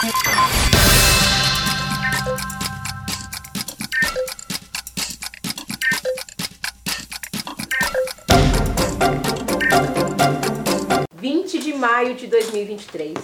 20 0.00 0.12
de 11.58 11.74
maio 11.74 12.14
de 12.14 12.28
2023. 12.28 13.18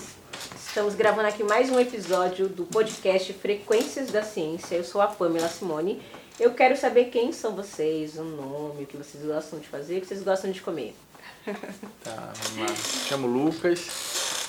Estamos 0.57 0.97
gravando 0.97 1.29
aqui 1.29 1.45
mais 1.45 1.71
um 1.71 1.79
episódio 1.79 2.49
do 2.49 2.65
podcast 2.65 3.33
Frequências 3.35 4.11
da 4.11 4.25
Ciência. 4.25 4.75
Eu 4.75 4.83
sou 4.83 5.01
a 5.01 5.07
Pamela 5.07 5.49
Simone. 5.49 6.03
Eu 6.41 6.55
quero 6.55 6.77
saber 6.77 7.05
quem 7.05 7.33
são 7.33 7.55
vocês, 7.55 8.19
o 8.19 8.25
nome, 8.25 8.83
o 8.83 8.87
que 8.87 8.97
vocês 8.97 9.25
gostam 9.25 9.61
de 9.61 9.69
fazer, 9.69 9.99
o 9.99 10.01
que 10.01 10.09
vocês 10.09 10.25
gostam 10.25 10.51
de 10.51 10.61
comer. 10.61 10.97
Tá, 12.03 12.33
vamos 12.35 12.69
lá. 12.69 12.77
Chamo 13.07 13.29
Lucas, 13.29 13.79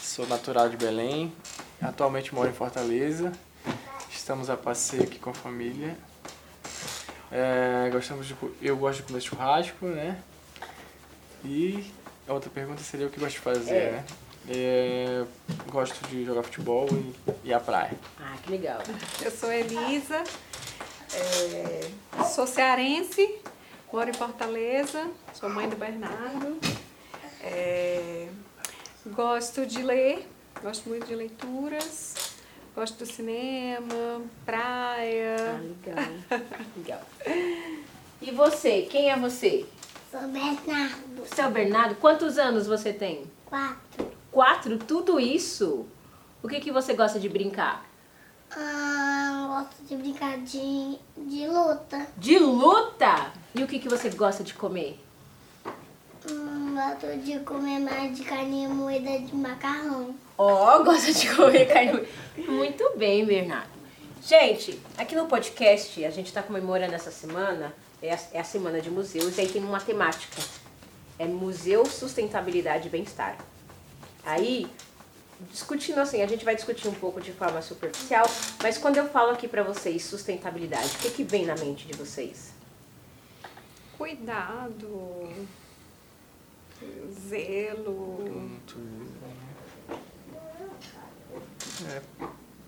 sou 0.02 0.26
natural 0.28 0.70
de 0.70 0.78
Belém, 0.78 1.32
atualmente 1.90 2.34
moro 2.34 2.50
em 2.50 2.54
Fortaleza. 2.54 3.32
Estamos 4.10 4.50
a 4.50 4.57
passeio 4.57 5.04
aqui 5.04 5.20
com 5.20 5.30
a 5.30 5.34
família. 5.34 5.98
É, 7.32 7.89
gostamos 7.92 8.28
de, 8.28 8.36
eu 8.62 8.78
gosto 8.78 9.00
de 9.02 9.04
comer 9.07 9.21
churrasco, 9.21 9.86
né? 9.88 10.18
E 11.43 11.92
a 12.28 12.34
outra 12.34 12.50
pergunta 12.50 12.82
seria 12.82 13.07
o 13.07 13.10
que 13.10 13.20
gosto 13.20 13.34
de 13.36 13.40
fazer, 13.42 13.74
É. 13.76 13.92
né? 13.92 14.06
É, 14.48 15.26
gosto 15.70 16.07
de 16.07 16.24
jogar 16.24 16.43
futebol 16.43 16.88
e, 16.92 17.16
e 17.46 17.54
a 17.54 17.60
praia. 17.60 17.93
Ah, 18.20 18.36
que 18.43 18.52
legal. 18.52 18.79
Eu 19.24 19.32
sou 19.32 19.52
Elisa, 19.52 20.24
é, 21.14 21.90
sou 22.26 22.46
cearense, 22.46 23.40
moro 23.92 24.07
em 24.10 24.14
Fortaleza, 24.14 25.10
sou 25.34 25.50
mãe 25.50 25.68
do 25.68 25.76
Bernardo. 25.76 26.60
É, 27.42 28.28
gosto 29.07 29.65
de 29.65 29.82
ler, 29.82 30.28
gosto 30.61 30.89
muito 30.89 31.05
de 31.05 31.15
leituras, 31.15 32.16
gosto 32.75 32.97
do 33.00 33.05
cinema, 33.05 33.86
Ah, 33.94 34.22
praia. 34.45 35.61
legal. 35.61 36.06
legal. 36.78 37.02
E 38.22 38.31
você, 38.31 38.84
quem 38.84 39.09
é 39.12 39.17
você? 39.17 39.66
Sou 40.12 40.22
Bernardo. 40.22 41.23
Seu 41.34 41.52
Bernardo, 41.52 41.95
quantos 41.95 42.38
anos 42.38 42.66
você 42.67 42.94
tem? 42.94 43.25
Quatro. 43.45 44.12
Quatro? 44.31 44.78
Tudo 44.78 45.20
isso? 45.20 45.86
O 46.42 46.47
que, 46.47 46.59
que 46.59 46.72
você 46.72 46.94
gosta 46.94 47.19
de 47.19 47.28
brincar? 47.30 47.86
Ah, 48.52 49.66
gosto 49.69 49.84
de 49.88 49.95
brincar 49.97 50.38
de, 50.40 50.97
de 51.17 51.47
luta. 51.47 52.08
De 52.17 52.38
luta? 52.40 53.31
E 53.53 53.64
o 53.64 53.67
que, 53.67 53.80
que 53.80 53.90
você 53.90 54.09
gosta 54.09 54.44
de 54.44 54.53
comer? 54.53 55.00
Hum, 56.30 56.75
gosto 56.75 57.17
de 57.19 57.40
comer 57.40 57.80
mais 57.80 58.17
de 58.17 58.23
carne 58.23 58.67
moída 58.67 59.19
de 59.19 59.36
macarrão. 59.36 60.16
Ó, 60.38 60.83
gosta 60.83 61.14
de 61.14 61.36
comer 61.36 61.66
carne. 61.67 61.94
moída. 61.94 62.52
Muito 62.52 62.97
bem, 62.97 63.25
Bernardo. 63.25 63.75
Gente, 64.22 64.80
aqui 64.97 65.16
no 65.16 65.28
podcast 65.28 66.03
a 66.03 66.09
gente 66.09 66.28
está 66.28 66.41
comemorando 66.41 66.94
essa 66.94 67.11
semana, 67.11 67.73
é 68.02 68.14
a, 68.14 68.19
é 68.33 68.39
a 68.39 68.44
semana 68.44 68.81
de 68.81 68.89
museus, 68.89 69.38
e 69.38 69.41
aí 69.41 69.47
tem 69.47 69.63
uma 69.63 69.80
temática. 69.80 70.41
É 71.17 71.25
Museu 71.25 71.86
Sustentabilidade 71.86 72.88
e 72.88 72.89
Bem-Estar. 72.89 73.38
Aí, 74.25 74.67
discutindo 75.52 76.00
assim, 76.00 76.22
a 76.22 76.28
gente 76.28 76.44
vai 76.44 76.56
discutir 76.56 76.88
um 76.88 76.94
pouco 76.94 77.22
de 77.22 77.31
forma 77.31 77.61
superficial, 77.61 78.25
mas 78.61 78.78
quando 78.78 78.97
eu 78.97 79.08
falo 79.08 79.31
aqui 79.31 79.47
pra 79.47 79.63
vocês 79.63 80.03
sustentabilidade, 80.03 80.95
o 80.95 81.00
que, 81.00 81.11
que 81.11 81.23
vem 81.23 81.45
na 81.45 81.56
mente 81.56 81.88
de 81.88 81.94
vocês? 81.94 82.52
Cuidado, 83.97 85.30
zelo. 87.30 88.50
É, 91.90 92.02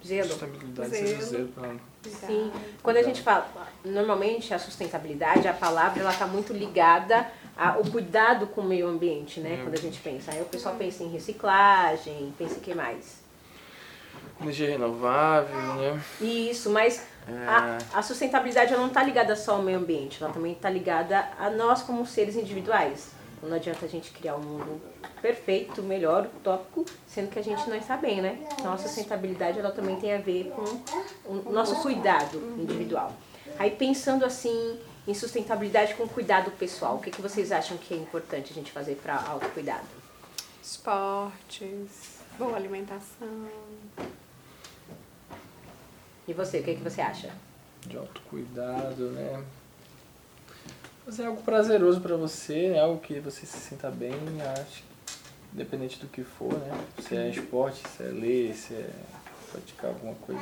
Zelo? 0.06 0.30
sustentabilidade 0.30 0.90
Zelo. 0.90 1.22
zelo 1.24 1.82
Sim. 2.04 2.52
Quando 2.82 2.98
a 2.98 3.04
gente 3.04 3.22
fala, 3.22 3.50
normalmente 3.84 4.54
a 4.54 4.60
sustentabilidade, 4.60 5.48
a 5.48 5.54
palavra, 5.54 6.02
ela 6.02 6.12
está 6.12 6.26
muito 6.26 6.54
ligada 6.54 7.30
ao 7.58 7.84
cuidado 7.84 8.48
com 8.48 8.62
o 8.62 8.66
meio 8.66 8.88
ambiente, 8.88 9.40
né? 9.40 9.56
É. 9.56 9.64
Quando 9.64 9.74
a 9.74 9.82
gente 9.82 10.00
pensa. 10.00 10.32
Aí 10.32 10.42
o 10.42 10.46
pessoal 10.46 10.76
pensa 10.76 11.04
em 11.04 11.10
reciclagem, 11.10 12.34
pensa 12.38 12.56
em 12.56 12.60
que 12.60 12.74
mais? 12.74 13.28
energia 14.42 14.70
renovável, 14.70 15.58
né? 15.76 16.02
Isso, 16.22 16.70
mas 16.70 17.04
a, 17.48 17.78
a 18.00 18.02
sustentabilidade 18.04 18.72
ela 18.72 18.82
não 18.82 18.90
está 18.90 19.04
ligada 19.04 19.36
só 19.36 19.56
ao 19.56 19.62
meio 19.62 19.80
ambiente, 19.80 20.24
ela 20.24 20.32
também 20.32 20.54
está 20.54 20.70
ligada 20.70 21.28
a 21.40 21.50
nós 21.50 21.82
como 21.82 22.06
seres 22.06 22.36
individuais. 22.36 23.12
Não 23.42 23.56
adianta 23.56 23.86
a 23.86 23.90
gente 23.90 24.12
criar 24.12 24.36
um 24.36 24.42
mundo 24.42 24.82
perfeito, 25.22 25.84
melhor, 25.84 26.26
utópico, 26.26 26.86
sendo 27.08 27.30
que 27.30 27.40
a 27.40 27.44
gente 27.44 27.70
não 27.70 27.76
está 27.76 27.96
bem, 27.96 28.22
né? 28.22 28.40
Então 28.54 28.74
a 28.74 28.78
sustentabilidade 28.78 29.60
ela 29.60 29.72
também 29.72 29.96
tem 29.98 30.14
a 30.14 30.18
ver 30.18 30.52
com 30.56 31.30
o 31.30 31.52
nosso 31.52 31.82
cuidado 31.82 32.38
individual. 32.58 33.14
Aí 33.60 33.72
pensando 33.72 34.26
assim 34.26 34.80
em 35.08 35.14
sustentabilidade 35.14 35.94
com 35.96 36.08
cuidado 36.08 36.52
pessoal, 36.52 36.96
o 36.96 37.00
que, 37.00 37.12
que 37.12 37.22
vocês 37.22 37.52
acham 37.52 37.78
que 37.78 37.94
é 37.94 37.98
importante 37.98 38.52
a 38.52 38.56
gente 38.56 38.72
fazer 38.72 38.96
para 38.96 39.16
autocuidado? 39.16 39.88
Esportes, 40.62 42.20
boa 42.38 42.56
alimentação. 42.56 43.48
E 46.28 46.34
você, 46.34 46.60
o 46.60 46.64
que, 46.64 46.76
que 46.76 46.84
você 46.84 47.00
acha? 47.00 47.32
de 47.88 47.98
autocuidado, 47.98 49.12
né? 49.12 49.44
Fazer 51.08 51.26
algo 51.26 51.42
prazeroso 51.42 52.02
pra 52.02 52.18
você, 52.18 52.68
né? 52.72 52.82
algo 52.82 53.00
que 53.00 53.18
você 53.22 53.46
se 53.46 53.58
sinta 53.58 53.90
bem, 53.90 54.12
acho, 54.60 54.84
independente 55.54 55.98
do 56.00 56.08
que 56.08 56.22
for, 56.22 56.52
né? 56.52 56.78
Se 57.00 57.16
é 57.16 57.30
esporte, 57.30 57.82
se 57.88 58.04
é 58.04 58.08
ler, 58.08 58.54
se 58.54 58.74
é 58.74 58.90
praticar 59.50 59.92
alguma 59.92 60.16
coisa, 60.16 60.42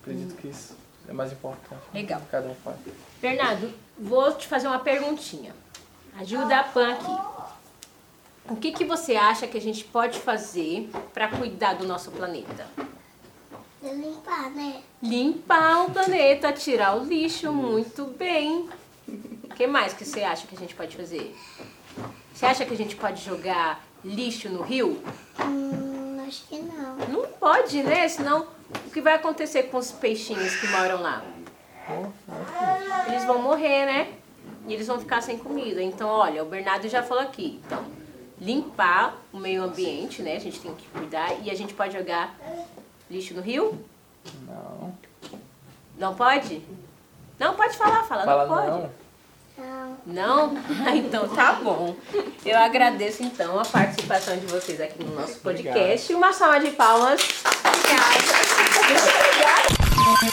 acredito 0.00 0.34
que 0.36 0.48
isso 0.48 0.74
é 1.06 1.12
mais 1.12 1.30
importante. 1.32 1.82
né? 1.92 2.00
Legal. 2.00 2.22
Cada 2.30 2.48
um 2.48 2.54
faz. 2.54 2.78
Bernardo, 3.20 3.70
vou 3.98 4.32
te 4.32 4.48
fazer 4.48 4.68
uma 4.68 4.78
perguntinha. 4.78 5.54
Ajuda 6.18 6.60
a 6.60 6.64
Pan 6.64 6.94
aqui. 6.94 7.50
O 8.48 8.56
que, 8.56 8.72
que 8.72 8.86
você 8.86 9.16
acha 9.16 9.46
que 9.46 9.58
a 9.58 9.60
gente 9.60 9.84
pode 9.84 10.18
fazer 10.18 10.88
para 11.12 11.28
cuidar 11.28 11.74
do 11.74 11.86
nosso 11.86 12.10
planeta? 12.10 12.66
Limpar, 13.82 14.48
né? 14.52 14.82
Limpar 15.02 15.84
o 15.84 15.90
planeta, 15.90 16.50
tirar 16.54 16.96
o 16.96 17.04
lixo, 17.04 17.52
muito 17.52 18.06
bem. 18.06 18.66
O 19.60 19.62
que 19.62 19.66
mais 19.66 19.92
que 19.92 20.06
você 20.06 20.22
acha 20.22 20.46
que 20.46 20.56
a 20.56 20.58
gente 20.58 20.74
pode 20.74 20.96
fazer? 20.96 21.36
Você 22.32 22.46
acha 22.46 22.64
que 22.64 22.72
a 22.72 22.76
gente 22.78 22.96
pode 22.96 23.22
jogar 23.22 23.84
lixo 24.02 24.48
no 24.48 24.62
rio? 24.62 25.04
Hum, 25.38 26.24
acho 26.26 26.46
que 26.46 26.58
não. 26.60 26.96
Não 26.96 27.28
pode, 27.32 27.82
né? 27.82 28.08
Senão 28.08 28.46
o 28.86 28.90
que 28.90 29.02
vai 29.02 29.16
acontecer 29.16 29.64
com 29.64 29.76
os 29.76 29.92
peixinhos 29.92 30.56
que 30.56 30.66
moram 30.68 31.02
lá? 31.02 31.22
Eles 33.06 33.22
vão 33.26 33.42
morrer, 33.42 33.84
né? 33.84 34.14
E 34.66 34.72
eles 34.72 34.86
vão 34.86 34.98
ficar 34.98 35.20
sem 35.20 35.36
comida. 35.36 35.82
Então, 35.82 36.08
olha, 36.08 36.42
o 36.42 36.46
Bernardo 36.46 36.88
já 36.88 37.02
falou 37.02 37.22
aqui. 37.22 37.60
Então, 37.66 37.84
limpar 38.40 39.14
o 39.30 39.36
meio 39.36 39.62
ambiente, 39.62 40.22
né? 40.22 40.36
A 40.36 40.40
gente 40.40 40.58
tem 40.58 40.74
que 40.74 40.88
cuidar. 40.88 41.38
E 41.42 41.50
a 41.50 41.54
gente 41.54 41.74
pode 41.74 41.92
jogar 41.92 42.34
lixo 43.10 43.34
no 43.34 43.42
rio? 43.42 43.78
Não. 44.46 44.94
Não 45.98 46.14
pode? 46.14 46.62
Não, 47.38 47.54
pode 47.54 47.76
falar, 47.76 48.04
fala, 48.04 48.24
Fala 48.24 48.46
não 48.46 48.56
pode. 48.56 48.70
não. 48.70 49.09
Não. 50.06 50.56
Ah, 50.86 50.96
então 50.96 51.28
tá 51.28 51.52
bom. 51.52 51.94
Eu 52.44 52.56
agradeço 52.56 53.22
então 53.22 53.60
a 53.60 53.64
participação 53.64 54.36
de 54.38 54.46
vocês 54.46 54.80
aqui 54.80 55.04
no 55.04 55.14
nosso 55.14 55.38
podcast. 55.40 56.12
Uma 56.14 56.32
salva 56.32 56.58
de 56.58 56.70
palmas. 56.70 57.20
Obrigada. 60.16 60.30